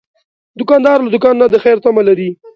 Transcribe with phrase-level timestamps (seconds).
[0.59, 2.29] دوکاندار له دوکان نه د خیر تمه لري.